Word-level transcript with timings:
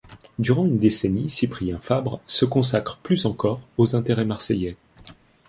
Durant 0.39 0.65
une 0.65 0.79
décennie, 0.79 1.29
Cyprien 1.29 1.77
Fabre 1.77 2.21
se 2.25 2.43
consacre 2.43 2.97
plus 3.03 3.27
encore 3.27 3.61
aux 3.77 3.95
intérêts 3.95 4.25
marseillais. 4.25 4.75